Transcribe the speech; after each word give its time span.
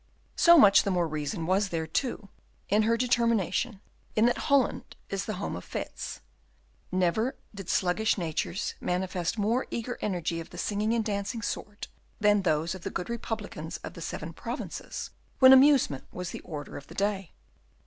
So 0.35 0.57
much 0.57 0.81
the 0.81 0.89
more 0.89 1.07
reason 1.07 1.45
was 1.45 1.69
there, 1.69 1.85
too, 1.85 2.27
in 2.69 2.81
her 2.89 2.97
determination, 2.97 3.81
in 4.15 4.25
that 4.25 4.39
Holland 4.49 4.95
is 5.11 5.25
the 5.25 5.35
home 5.35 5.55
of 5.55 5.63
fetes; 5.63 6.21
never 6.91 7.35
did 7.53 7.69
sluggish 7.69 8.17
natures 8.17 8.73
manifest 8.81 9.37
more 9.37 9.67
eager 9.69 9.99
energy 10.01 10.39
of 10.39 10.49
the 10.49 10.57
singing 10.57 10.95
and 10.95 11.05
dancing 11.05 11.43
sort 11.43 11.87
than 12.19 12.41
those 12.41 12.73
of 12.73 12.81
the 12.81 12.89
good 12.89 13.11
republicans 13.11 13.77
of 13.83 13.93
the 13.93 14.01
Seven 14.01 14.33
Provinces 14.33 15.11
when 15.37 15.53
amusement 15.53 16.05
was 16.11 16.31
the 16.31 16.39
order 16.41 16.77
of 16.77 16.87
the 16.87 16.95
day. 16.95 17.31